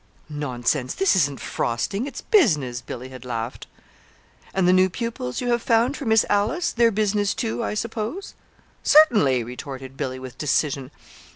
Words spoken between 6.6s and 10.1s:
they're business, too, I suppose?" "Certainly," retorted